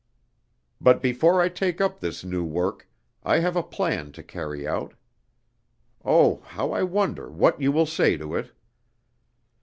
But 0.81 0.99
before 0.99 1.41
I 1.41 1.47
take 1.47 1.79
up 1.79 1.99
this 1.99 2.23
new 2.23 2.43
work, 2.43 2.89
I 3.21 3.37
have 3.37 3.55
a 3.55 3.61
plan 3.61 4.11
to 4.13 4.23
carry 4.23 4.67
out. 4.67 4.95
Oh, 6.03 6.39
how 6.43 6.71
I 6.71 6.81
wonder 6.81 7.29
what 7.29 7.61
you 7.61 7.71
will 7.71 7.85
say 7.85 8.17
to 8.17 8.33
it! 8.33 8.51